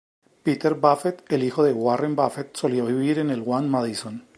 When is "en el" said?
3.19-3.43